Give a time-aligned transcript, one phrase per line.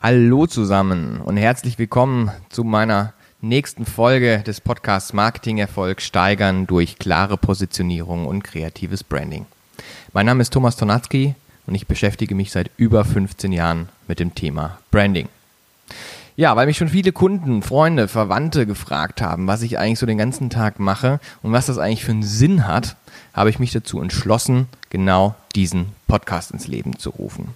[0.00, 7.36] Hallo zusammen und herzlich willkommen zu meiner nächsten Folge des Podcasts Marketingerfolg steigern durch klare
[7.36, 9.46] Positionierung und kreatives Branding.
[10.12, 11.34] Mein Name ist Thomas Tonatzky
[11.66, 15.28] und ich beschäftige mich seit über 15 Jahren mit dem Thema Branding.
[16.36, 20.18] Ja, weil mich schon viele Kunden, Freunde, Verwandte gefragt haben, was ich eigentlich so den
[20.18, 22.94] ganzen Tag mache und was das eigentlich für einen Sinn hat,
[23.34, 27.48] habe ich mich dazu entschlossen, genau diesen Podcast ins Leben zu rufen.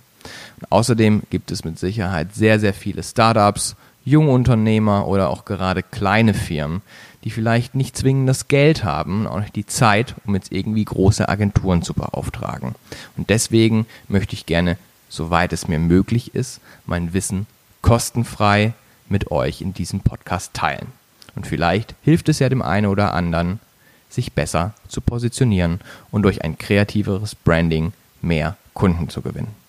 [0.70, 6.82] Außerdem gibt es mit Sicherheit sehr, sehr viele Startups, Jungunternehmer oder auch gerade kleine Firmen,
[7.24, 10.84] die vielleicht nicht zwingend das Geld haben und auch nicht die Zeit, um jetzt irgendwie
[10.84, 12.74] große Agenturen zu beauftragen.
[13.16, 14.76] Und deswegen möchte ich gerne,
[15.08, 17.46] soweit es mir möglich ist, mein Wissen
[17.80, 18.74] kostenfrei
[19.08, 20.88] mit euch in diesem Podcast teilen.
[21.34, 23.60] Und vielleicht hilft es ja dem einen oder anderen,
[24.08, 29.61] sich besser zu positionieren und durch ein kreativeres Branding mehr Kunden zu gewinnen.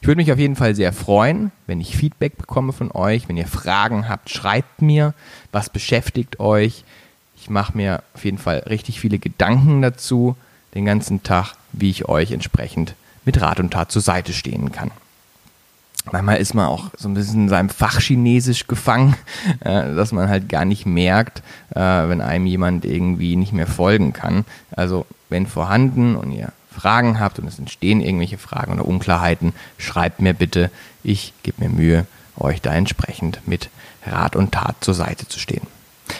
[0.00, 3.28] Ich würde mich auf jeden Fall sehr freuen, wenn ich Feedback bekomme von euch.
[3.28, 5.14] Wenn ihr Fragen habt, schreibt mir,
[5.52, 6.84] was beschäftigt euch.
[7.36, 10.36] Ich mache mir auf jeden Fall richtig viele Gedanken dazu,
[10.74, 14.90] den ganzen Tag, wie ich euch entsprechend mit Rat und Tat zur Seite stehen kann.
[16.12, 19.14] Manchmal ist man auch so ein bisschen in seinem Fachchinesisch gefangen,
[19.60, 21.42] äh, dass man halt gar nicht merkt,
[21.74, 24.44] äh, wenn einem jemand irgendwie nicht mehr folgen kann.
[24.70, 30.20] Also wenn vorhanden und ihr Fragen habt und es entstehen irgendwelche Fragen oder Unklarheiten, schreibt
[30.20, 30.70] mir bitte.
[31.02, 33.70] Ich gebe mir Mühe, euch da entsprechend mit
[34.06, 35.66] Rat und Tat zur Seite zu stehen.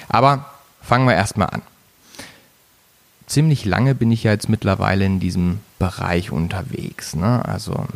[0.08, 0.46] Aber
[0.82, 1.62] fangen wir erstmal an.
[3.26, 7.14] Ziemlich lange bin ich ja jetzt mittlerweile in diesem Bereich unterwegs.
[7.14, 7.44] Ne?
[7.44, 7.86] Also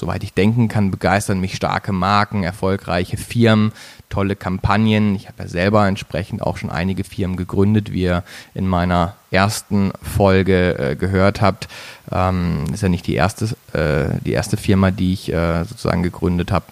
[0.00, 3.72] soweit ich denken kann, begeistern mich starke Marken, erfolgreiche Firmen,
[4.08, 5.14] tolle Kampagnen.
[5.14, 9.92] Ich habe ja selber entsprechend auch schon einige Firmen gegründet, wie ihr in meiner ersten
[10.02, 11.68] Folge äh, gehört habt.
[12.10, 16.50] Ähm, ist ja nicht die erste, äh, die erste Firma, die ich äh, sozusagen gegründet
[16.50, 16.64] habe.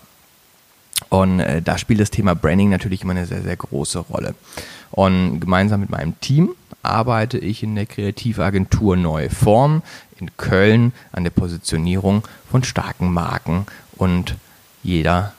[1.10, 4.34] Und äh, da spielt das Thema Branding natürlich immer eine sehr, sehr große Rolle.
[4.90, 9.82] Und gemeinsam mit meinem Team arbeite ich in der Kreativagentur Neue Form
[10.20, 14.36] in Köln an der Positionierung von starken Marken und
[14.82, 15.32] jeder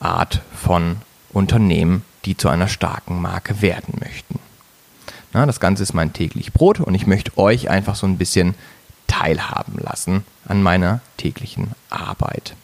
[0.00, 0.96] Art von
[1.32, 4.38] Unternehmen, die zu einer starken Marke werden möchten.
[5.32, 8.54] Na, das Ganze ist mein täglich Brot und ich möchte euch einfach so ein bisschen
[9.06, 12.54] teilhaben lassen an meiner täglichen Arbeit.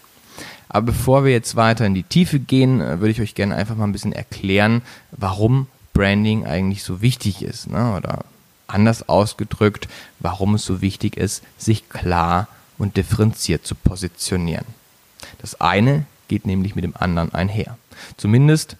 [0.69, 3.75] Aber bevor wir jetzt weiter in die Tiefe gehen, äh, würde ich euch gerne einfach
[3.75, 7.69] mal ein bisschen erklären, warum Branding eigentlich so wichtig ist.
[7.69, 7.97] Ne?
[7.97, 8.25] Oder
[8.71, 9.89] anders ausgedrückt,
[10.19, 12.49] warum es so wichtig ist, sich klar
[12.79, 14.67] und differenziert zu positionieren.
[15.39, 17.77] Das eine geht nämlich mit dem anderen einher.
[18.17, 18.77] Zumindest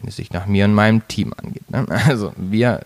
[0.00, 1.70] wenn es sich nach mir und meinem Team angeht.
[1.70, 1.86] Ne?
[2.06, 2.80] Also wir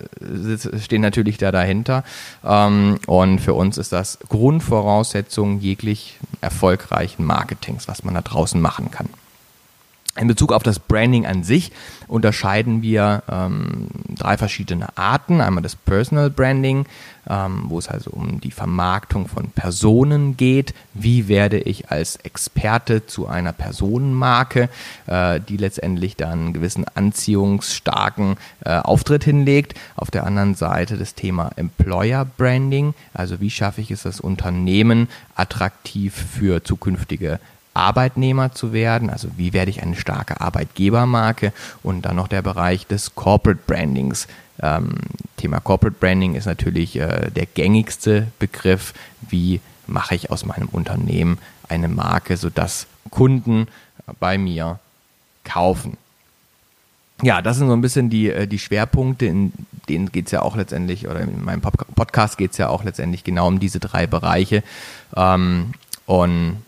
[0.81, 2.05] stehen natürlich da dahinter
[2.45, 8.91] ähm, und für uns ist das Grundvoraussetzung jeglich erfolgreichen Marketings, was man da draußen machen
[8.91, 9.09] kann.
[10.19, 11.71] In Bezug auf das Branding an sich
[12.09, 13.87] unterscheiden wir ähm,
[14.17, 15.41] drei verschiedene Arten.
[15.41, 16.87] Einmal das Personal Branding,
[17.31, 20.75] ähm, wo es also um die Vermarktung von Personen geht.
[20.93, 24.69] Wie werde ich als Experte zu einer Personenmarke,
[25.07, 29.75] äh, die letztendlich dann einen gewissen anziehungsstarken äh, Auftritt hinlegt.
[29.95, 35.09] Auf der anderen Seite das Thema Employer Branding, also wie schaffe ich es, das Unternehmen
[35.37, 37.39] attraktiv für zukünftige
[37.75, 41.53] Arbeitnehmer zu werden, also wie werde ich eine starke Arbeitgebermarke
[41.83, 44.27] und dann noch der Bereich des Corporate Brandings.
[44.61, 44.95] Ähm,
[45.37, 48.95] Thema Corporate Branding ist natürlich äh, der gängigste Begriff,
[49.29, 53.69] wie mache ich aus meinem Unternehmen eine Marke, sodass Kunden
[54.19, 54.79] bei mir
[55.45, 55.97] kaufen.
[57.23, 59.53] Ja, das sind so ein bisschen die, äh, die Schwerpunkte, in
[59.89, 63.25] denen geht es ja auch letztendlich, oder in meinem Podcast geht es ja auch letztendlich
[63.25, 64.63] genau um diese drei Bereiche.
[65.17, 65.73] Ähm,
[66.07, 66.63] und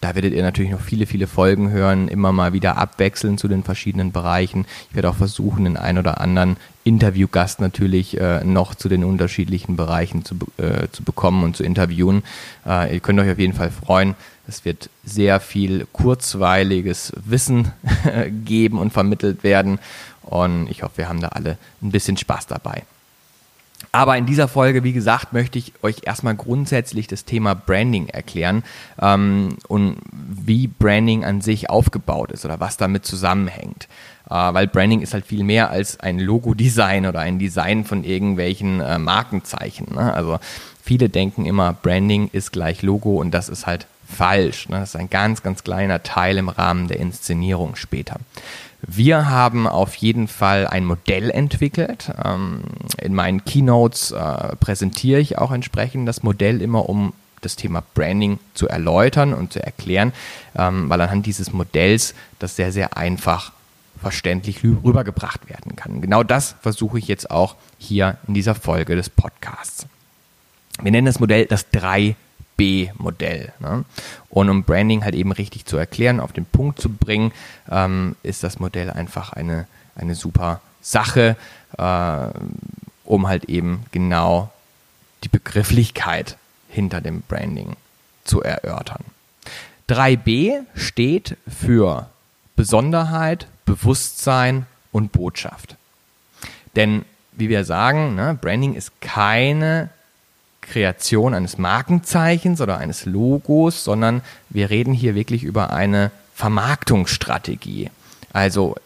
[0.00, 3.62] da werdet ihr natürlich noch viele, viele Folgen hören, immer mal wieder abwechseln zu den
[3.62, 4.64] verschiedenen Bereichen.
[4.88, 9.76] Ich werde auch versuchen, den ein oder anderen Interviewgast natürlich äh, noch zu den unterschiedlichen
[9.76, 12.22] Bereichen zu, äh, zu bekommen und zu interviewen.
[12.66, 14.14] Äh, ihr könnt euch auf jeden Fall freuen.
[14.48, 17.70] Es wird sehr viel kurzweiliges Wissen
[18.44, 19.78] geben und vermittelt werden.
[20.22, 22.84] Und ich hoffe, wir haben da alle ein bisschen Spaß dabei.
[23.92, 28.62] Aber in dieser Folge, wie gesagt, möchte ich euch erstmal grundsätzlich das Thema Branding erklären
[29.00, 33.88] ähm, und wie Branding an sich aufgebaut ist oder was damit zusammenhängt.
[34.28, 38.80] Äh, weil Branding ist halt viel mehr als ein Logo-Design oder ein Design von irgendwelchen
[38.80, 39.94] äh, Markenzeichen.
[39.94, 40.14] Ne?
[40.14, 40.38] Also
[40.82, 44.68] viele denken immer, Branding ist gleich Logo und das ist halt falsch.
[44.68, 44.80] Ne?
[44.80, 48.16] Das ist ein ganz, ganz kleiner Teil im Rahmen der Inszenierung später.
[48.82, 52.10] Wir haben auf jeden Fall ein Modell entwickelt.
[52.22, 52.62] Ähm,
[52.98, 57.12] in meinen Keynotes äh, präsentiere ich auch entsprechend das Modell immer, um
[57.42, 60.12] das Thema Branding zu erläutern und zu erklären,
[60.56, 63.52] ähm, weil anhand dieses Modells das sehr, sehr einfach
[64.00, 66.00] verständlich rübergebracht werden kann.
[66.00, 69.86] Genau das versuche ich jetzt auch hier in dieser Folge des Podcasts.
[70.80, 71.68] Wir nennen das Modell das
[72.60, 73.52] 3B-Modell.
[73.58, 73.84] Ne?
[74.28, 77.32] Und um Branding halt eben richtig zu erklären, auf den Punkt zu bringen,
[77.70, 79.66] ähm, ist das Modell einfach eine,
[79.96, 81.36] eine super Sache,
[81.78, 82.26] äh,
[83.04, 84.50] um halt eben genau
[85.24, 86.36] die Begrifflichkeit
[86.68, 87.76] hinter dem Branding
[88.24, 89.04] zu erörtern.
[89.88, 92.08] 3B steht für
[92.54, 95.76] Besonderheit, Bewusstsein und Botschaft.
[96.76, 99.90] Denn, wie wir sagen, ne, Branding ist keine
[100.70, 107.90] Kreation eines Markenzeichens oder eines Logos, sondern wir reden hier wirklich über eine Vermarktungsstrategie.
[108.32, 108.76] Also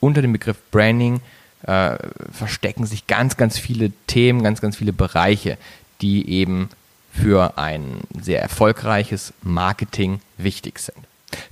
[0.00, 1.20] unter dem Begriff Branding
[1.62, 1.96] äh,
[2.30, 5.56] verstecken sich ganz, ganz viele Themen, ganz, ganz viele Bereiche,
[6.02, 6.68] die eben
[7.12, 10.98] für ein sehr erfolgreiches Marketing wichtig sind.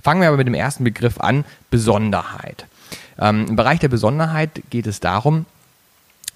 [0.01, 2.65] Fangen wir aber mit dem ersten Begriff an, Besonderheit.
[3.17, 5.45] Ähm, Im Bereich der Besonderheit geht es darum,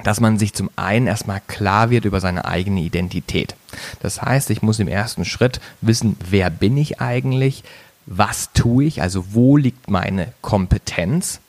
[0.03, 3.55] dass man sich zum einen erstmal klar wird über seine eigene Identität.
[4.01, 7.63] Das heißt, ich muss im ersten Schritt wissen, wer bin ich eigentlich,
[8.05, 11.39] was tue ich, also wo liegt meine Kompetenz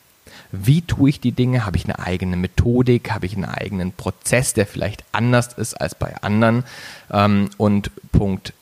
[0.51, 1.67] wie tue ich die Dinge?
[1.67, 3.11] Habe ich eine eigene Methodik?
[3.11, 6.65] Habe ich einen eigenen Prozess, der vielleicht anders ist als bei anderen?
[7.11, 8.55] Ähm, und Punkt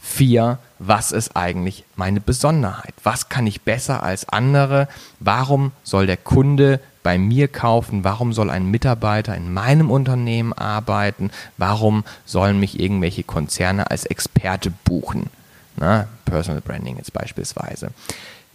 [0.00, 2.94] 4, was ist eigentlich meine Besonderheit?
[3.02, 4.88] Was kann ich besser als andere?
[5.18, 8.02] Warum soll der Kunde bei mir kaufen?
[8.02, 11.30] Warum soll ein Mitarbeiter in meinem Unternehmen arbeiten?
[11.56, 15.30] Warum sollen mich irgendwelche Konzerne als Experte buchen?
[15.76, 17.90] Na, Personal Branding jetzt beispielsweise.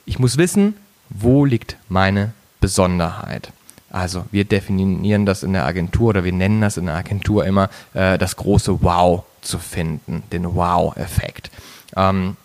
[0.06, 0.76] Ich muss wissen,
[1.10, 3.54] wo liegt meine Besonderheit.
[3.92, 7.70] Also wir definieren das in der Agentur oder wir nennen das in der Agentur immer
[7.94, 11.50] äh, das große Wow zu finden, den Wow-Effekt.
[11.96, 12.36] Ähm,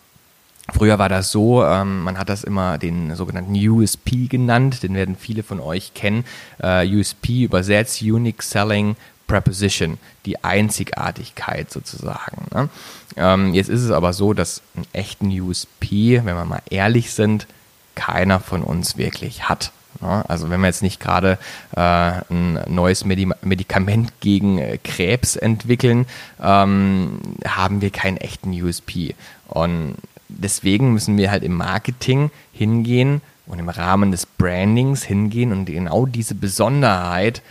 [0.72, 5.16] früher war das so, ähm, man hat das immer den sogenannten USP genannt, den werden
[5.16, 6.24] viele von euch kennen.
[6.62, 8.96] Äh, USP übersetzt Unique Selling
[9.26, 12.46] Preposition, die Einzigartigkeit sozusagen.
[12.52, 12.68] Ne?
[13.16, 17.46] Ähm, jetzt ist es aber so, dass einen echten USP, wenn wir mal ehrlich sind,
[17.94, 19.72] keiner von uns wirklich hat.
[20.00, 21.38] Also wenn wir jetzt nicht gerade
[21.76, 26.06] äh, ein neues Medikament gegen äh, Krebs entwickeln,
[26.42, 29.14] ähm, haben wir keinen echten USP.
[29.46, 29.96] Und
[30.38, 36.06] deswegen müssen wir halt im Marketing hingehen und im Rahmen des Brandings hingehen und genau
[36.06, 37.42] diese Besonderheit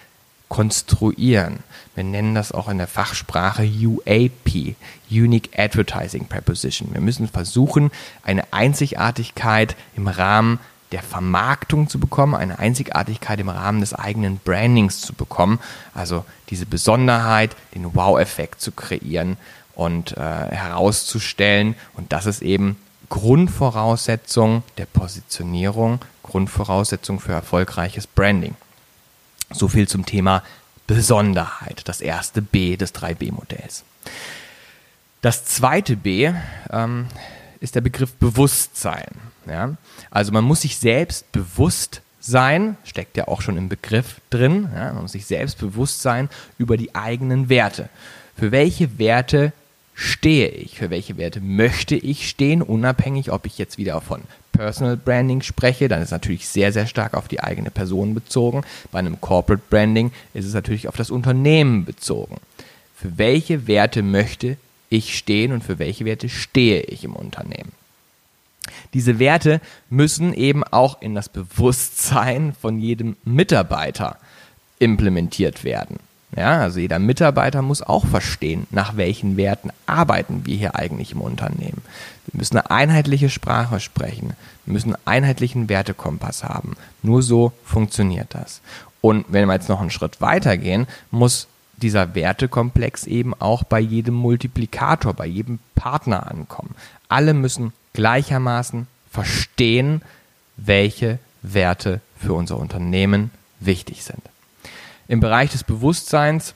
[0.49, 1.59] konstruieren.
[1.95, 4.75] Wir nennen das auch in der Fachsprache UAP,
[5.09, 6.93] Unique Advertising Preposition.
[6.93, 7.91] Wir müssen versuchen,
[8.23, 10.59] eine Einzigartigkeit im Rahmen
[10.91, 15.59] der Vermarktung zu bekommen, eine Einzigartigkeit im Rahmen des eigenen Brandings zu bekommen,
[15.95, 19.37] also diese Besonderheit, den Wow-Effekt zu kreieren
[19.75, 21.75] und äh, herauszustellen.
[21.95, 22.77] Und das ist eben
[23.09, 28.55] Grundvoraussetzung der Positionierung, Grundvoraussetzung für erfolgreiches Branding.
[29.51, 30.43] So viel zum Thema
[30.87, 33.83] Besonderheit, das erste B des 3B-Modells.
[35.21, 36.33] Das zweite B
[36.69, 37.07] ähm,
[37.61, 39.07] ist der Begriff Bewusstsein.
[39.47, 39.75] Ja?
[40.11, 44.91] Also man muss sich selbst bewusst sein, steckt ja auch schon im Begriff drin, ja?
[44.91, 47.89] man muss sich selbst bewusst sein über die eigenen Werte.
[48.35, 49.53] Für welche Werte
[49.93, 50.77] stehe ich?
[50.77, 55.87] Für welche Werte möchte ich stehen, unabhängig, ob ich jetzt wieder von Personal Branding spreche,
[55.87, 58.63] dann ist natürlich sehr, sehr stark auf die eigene Person bezogen.
[58.91, 62.37] Bei einem Corporate Branding ist es natürlich auf das Unternehmen bezogen.
[62.95, 64.57] Für welche Werte möchte
[64.89, 67.71] ich stehen und für welche Werte stehe ich im Unternehmen?
[68.93, 69.59] Diese Werte
[69.89, 74.17] müssen eben auch in das Bewusstsein von jedem Mitarbeiter
[74.79, 75.99] implementiert werden.
[76.35, 81.21] Ja, also jeder Mitarbeiter muss auch verstehen, nach welchen Werten arbeiten wir hier eigentlich im
[81.21, 81.81] Unternehmen.
[82.27, 84.33] Wir müssen eine einheitliche Sprache sprechen.
[84.65, 86.75] Wir müssen einen einheitlichen Wertekompass haben.
[87.03, 88.61] Nur so funktioniert das.
[89.01, 91.47] Und wenn wir jetzt noch einen Schritt weiter gehen, muss
[91.77, 96.75] dieser Wertekomplex eben auch bei jedem Multiplikator, bei jedem Partner ankommen.
[97.09, 100.01] Alle müssen gleichermaßen verstehen,
[100.57, 104.21] welche Werte für unser Unternehmen wichtig sind.
[105.13, 106.55] Im Bereich des Bewusstseins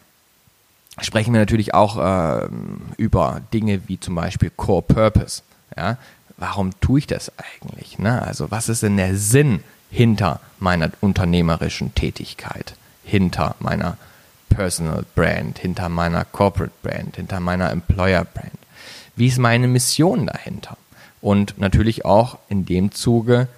[1.00, 2.48] sprechen wir natürlich auch äh,
[2.98, 5.44] über Dinge wie zum Beispiel Core Purpose.
[5.76, 6.00] Ja?
[6.38, 8.00] Warum tue ich das eigentlich?
[8.00, 8.20] Ne?
[8.20, 12.74] Also was ist denn der Sinn hinter meiner unternehmerischen Tätigkeit,
[13.04, 13.96] hinter meiner
[14.50, 18.58] Personal Brand, hinter meiner Corporate Brand, hinter meiner Employer Brand?
[19.16, 20.78] Wie ist meine Mission dahinter?
[21.22, 23.50] Und natürlich auch in dem Zuge,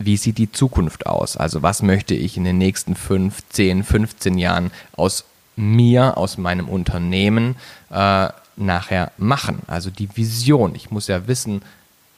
[0.00, 1.36] wie sieht die Zukunft aus?
[1.36, 5.24] Also was möchte ich in den nächsten 5, 10, 15 Jahren aus
[5.56, 7.56] mir, aus meinem Unternehmen
[7.90, 9.60] äh, nachher machen.
[9.66, 10.74] Also die Vision.
[10.74, 11.62] Ich muss ja wissen,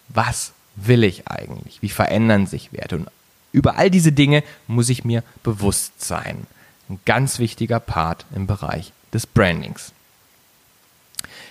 [0.09, 1.83] was will ich eigentlich?
[1.83, 2.97] Wie verändern sich Werte?
[2.97, 3.09] Und
[3.53, 6.47] über all diese Dinge muss ich mir bewusst sein.
[6.89, 9.93] Ein ganz wichtiger Part im Bereich des Brandings.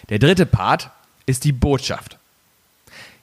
[0.09, 0.89] Der dritte Part
[1.25, 2.17] ist die Botschaft.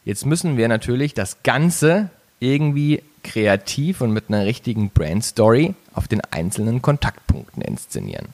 [0.04, 2.10] Jetzt müssen wir natürlich das Ganze
[2.40, 8.28] irgendwie kreativ und mit einer richtigen Brand-Story auf den einzelnen Kontaktpunkten inszenieren.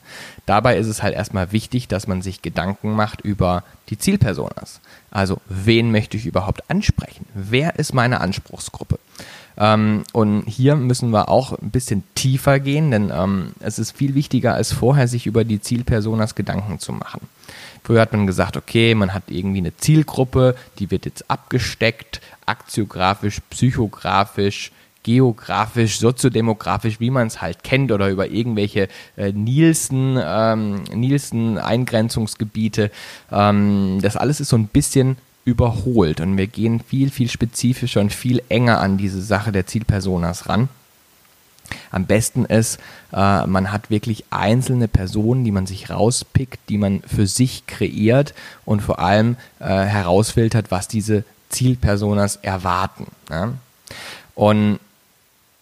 [0.47, 4.81] Dabei ist es halt erstmal wichtig, dass man sich Gedanken macht über die Zielpersonas.
[5.11, 7.27] Also, wen möchte ich überhaupt ansprechen?
[7.35, 8.99] Wer ist meine Anspruchsgruppe?
[9.57, 14.15] Ähm, und hier müssen wir auch ein bisschen tiefer gehen, denn ähm, es ist viel
[14.15, 17.21] wichtiger als vorher, sich über die Zielpersonas Gedanken zu machen.
[17.85, 23.41] Früher hat man gesagt, okay, man hat irgendwie eine Zielgruppe, die wird jetzt abgesteckt, aktiografisch,
[23.51, 32.91] psychografisch, geografisch, soziodemografisch, wie man es halt kennt, oder über irgendwelche äh, Nielsen, ähm, Nielsen-Eingrenzungsgebiete.
[33.31, 38.13] Ähm, das alles ist so ein bisschen überholt und wir gehen viel, viel spezifischer und
[38.13, 40.69] viel enger an diese Sache der Zielpersonas ran.
[41.91, 42.79] Am besten ist,
[43.13, 48.35] äh, man hat wirklich einzelne Personen, die man sich rauspickt, die man für sich kreiert
[48.65, 53.07] und vor allem äh, herausfiltert, was diese Zielpersonas erwarten.
[53.31, 53.53] Ja?
[54.35, 54.79] Und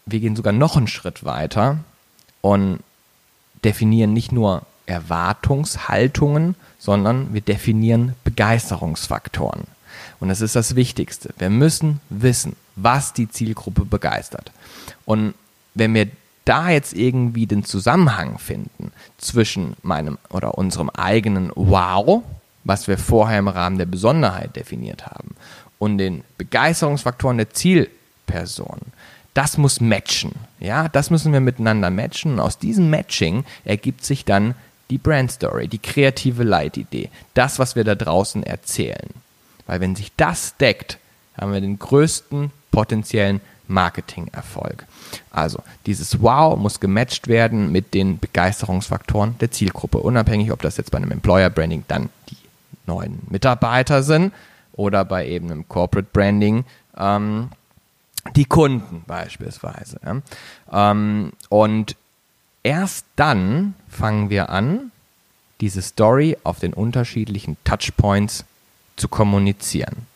[0.07, 1.79] wir gehen sogar noch einen Schritt weiter
[2.41, 2.81] und
[3.65, 9.63] definieren nicht nur Erwartungshaltungen, sondern wir definieren Begeisterungsfaktoren.
[10.23, 11.31] Und das ist das Wichtigste.
[11.39, 14.53] Wir müssen wissen, was die Zielgruppe begeistert.
[15.05, 15.35] Und
[15.75, 16.11] wenn wir
[16.45, 22.23] da jetzt irgendwie den Zusammenhang finden zwischen meinem oder unserem eigenen Wow,
[22.63, 25.35] was wir vorher im Rahmen der Besonderheit definiert haben,
[25.81, 28.79] und den Begeisterungsfaktoren der Zielperson,
[29.35, 30.37] das muss matchen.
[30.61, 32.35] Ja, das müssen wir miteinander matchen.
[32.35, 34.55] Und aus diesem Matching ergibt sich dann
[34.89, 39.11] die Brand Story, die kreative Leitidee, das, was wir da draußen erzählen.
[39.73, 40.99] Weil wenn sich das deckt,
[41.35, 44.85] haben wir den größten potenziellen Marketing-Erfolg.
[45.31, 50.91] Also dieses Wow muss gematcht werden mit den Begeisterungsfaktoren der Zielgruppe, unabhängig, ob das jetzt
[50.91, 52.37] bei einem Employer Branding dann die
[52.85, 54.35] neuen Mitarbeiter sind
[54.75, 56.67] oder bei eben einem Corporate Branding
[56.99, 57.49] ähm,
[58.37, 59.99] die Kunden beispielsweise.
[60.05, 60.91] Ja.
[60.91, 61.97] Ähm, und
[62.63, 64.93] erst dann fangen wir an,
[65.63, 68.45] diese Story auf den unterschiedlichen Touchpoints
[69.03, 70.07] zu kommunizieren.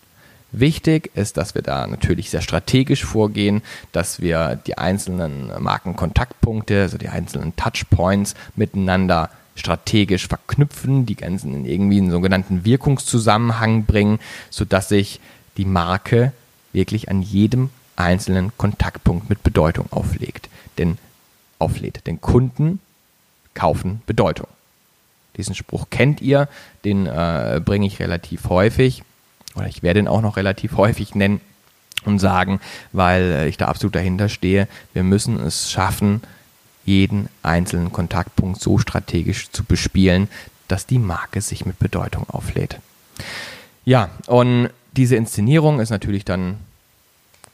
[0.53, 6.97] Wichtig ist, dass wir da natürlich sehr strategisch vorgehen, dass wir die einzelnen Markenkontaktpunkte, also
[6.97, 14.89] die einzelnen Touchpoints miteinander strategisch verknüpfen, die ganzen in irgendwie einen sogenannten Wirkungszusammenhang bringen, sodass
[14.89, 15.19] sich
[15.57, 16.33] die Marke
[16.73, 20.49] wirklich an jedem einzelnen Kontaktpunkt mit Bedeutung auflegt.
[20.79, 20.97] Denn
[21.59, 22.07] auflädt.
[22.07, 22.79] Denn Kunden
[23.55, 24.47] kaufen Bedeutung.
[25.37, 26.49] Diesen Spruch kennt ihr,
[26.85, 29.03] den äh, bringe ich relativ häufig
[29.55, 31.41] oder ich werde ihn auch noch relativ häufig nennen
[32.05, 32.61] und sagen,
[32.93, 36.23] weil äh, ich da absolut dahinter stehe, wir müssen es schaffen,
[36.85, 40.29] jeden einzelnen Kontaktpunkt so strategisch zu bespielen,
[40.69, 42.79] dass die Marke sich mit Bedeutung auflädt.
[43.85, 46.59] Ja, und diese Inszenierung ist natürlich dann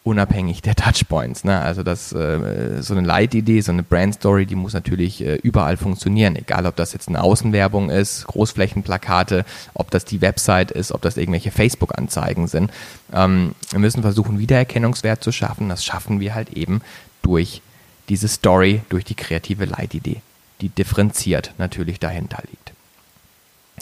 [0.04, 1.44] unabhängig der Touchpoints.
[1.44, 1.60] Ne?
[1.60, 6.34] Also das, äh, so eine Leitidee, so eine Brandstory, die muss natürlich äh, überall funktionieren.
[6.34, 9.44] Egal, ob das jetzt eine Außenwerbung ist, Großflächenplakate,
[9.74, 12.72] ob das die Website ist, ob das irgendwelche Facebook-Anzeigen sind.
[13.12, 15.68] Ähm, wir müssen versuchen, Wiedererkennungswert zu schaffen.
[15.68, 16.80] Das schaffen wir halt eben
[17.22, 17.62] durch
[18.08, 20.20] diese Story, durch die kreative Leitidee,
[20.60, 22.71] die differenziert natürlich dahinter liegt.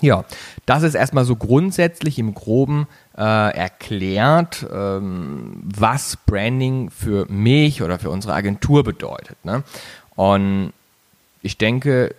[0.00, 0.24] Ja,
[0.66, 2.86] das ist erstmal so grundsätzlich im Groben
[3.18, 9.36] äh, erklärt, ähm, was Branding für mich oder für unsere Agentur bedeutet.
[9.44, 9.62] Ne?
[10.16, 10.72] Und
[11.42, 12.14] ich denke,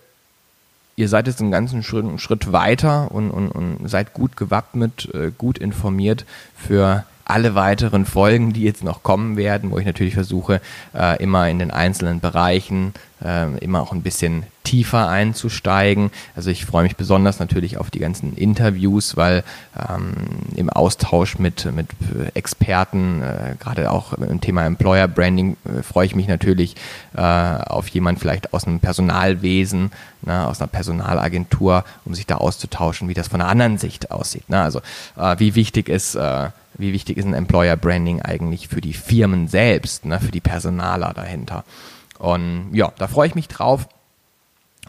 [0.96, 5.10] ihr seid jetzt einen ganzen Schritt, einen Schritt weiter und, und, und seid gut gewappnet,
[5.14, 6.26] äh, gut informiert
[6.56, 10.62] für alle weiteren Folgen, die jetzt noch kommen werden, wo ich natürlich versuche,
[10.94, 16.12] äh, immer in den einzelnen Bereichen äh, immer auch ein bisschen tiefer einzusteigen.
[16.36, 19.44] Also ich freue mich besonders natürlich auf die ganzen Interviews, weil
[19.78, 20.14] ähm,
[20.56, 21.88] im Austausch mit, mit
[22.36, 26.76] Experten, äh, gerade auch im Thema Employer Branding, äh, freue ich mich natürlich
[27.16, 33.10] äh, auf jemand vielleicht aus einem Personalwesen, ne, aus einer Personalagentur, um sich da auszutauschen,
[33.10, 34.50] wie das von einer anderen Sicht aussieht.
[34.50, 34.62] Ne?
[34.62, 34.80] Also
[35.18, 36.18] äh, wie wichtig ist
[36.82, 41.14] wie wichtig ist ein Employer Branding eigentlich für die Firmen selbst, ne, für die Personaler
[41.14, 41.64] dahinter.
[42.20, 43.88] Und ja, da freue ich mich drauf.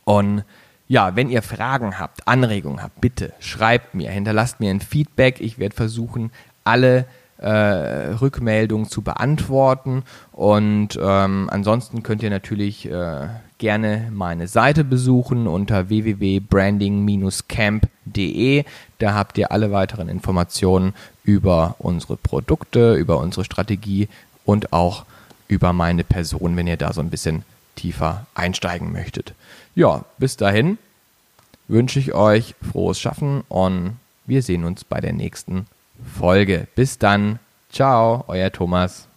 [0.05, 0.45] Und
[0.89, 5.41] ja, wenn ihr Fragen habt, Anregungen habt, bitte schreibt mir, hinterlasst mir ein Feedback.
[5.41, 6.33] Ich werde versuchen,
[6.65, 7.07] alle
[7.39, 10.03] äh, Rückmeldungen zu beantworten.
[10.33, 15.89] Und ähm, ansonsten könnt ihr natürlich äh, gerne meine Seite besuchen unter
[18.13, 18.65] www.branding-camp.de.
[18.99, 24.09] Da habt ihr alle weiteren Informationen über unsere Produkte, über unsere Strategie
[24.45, 25.05] und auch
[25.49, 27.45] über meine Person, wenn ihr da so ein bisschen
[27.77, 29.35] tiefer einsteigen möchtet.
[29.75, 30.79] Ja, bis dahin
[31.69, 35.67] wünsche ich euch frohes Schaffen und wir sehen uns bei der nächsten
[36.19, 36.67] Folge.
[36.75, 37.39] Bis dann.
[37.71, 39.09] Ciao, euer Thomas.